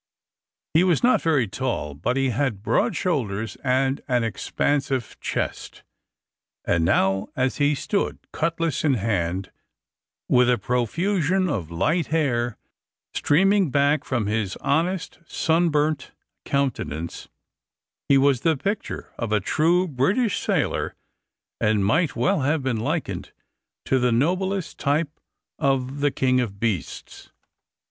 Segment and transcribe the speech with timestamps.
[0.73, 5.83] He was not very tall, but he had broad shoulders and an expansive chest;
[6.65, 9.51] and now, as he stood cutlass in hand,
[10.27, 12.57] with a profusion of light hair
[13.13, 16.09] streaming back from his honest sunburnt
[16.45, 17.27] countenance,
[18.09, 20.95] he was the picture of a true British sailor,
[21.59, 23.33] and might well have been likened
[23.85, 25.19] to the noblest type
[25.59, 27.29] of the king of beasts.